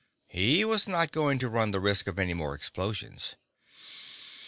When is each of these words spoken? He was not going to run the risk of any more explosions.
He 0.27 0.65
was 0.65 0.87
not 0.87 1.11
going 1.11 1.37
to 1.37 1.47
run 1.47 1.69
the 1.69 1.79
risk 1.79 2.07
of 2.07 2.17
any 2.17 2.33
more 2.33 2.55
explosions. 2.55 3.35